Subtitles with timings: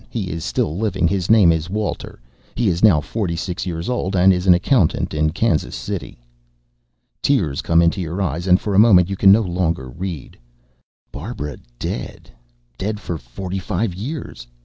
[0.09, 2.19] He is still living; his name is Walter;
[2.55, 6.17] he is now forty six years old and is an accountant in Kansas City."
[7.21, 10.39] Tears come into your eyes and for a moment you can no longer read.
[11.11, 12.31] Barbara dead
[12.79, 14.47] dead for forty five years.